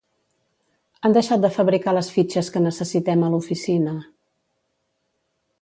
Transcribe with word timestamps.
Han 1.09 1.13
deixat 1.17 1.43
de 1.43 1.51
fabricar 1.57 1.93
les 1.97 2.09
fitxes 2.15 2.51
que 2.55 2.63
necessitem 2.65 3.23
a 3.23 3.31
l'oficina 3.35 3.97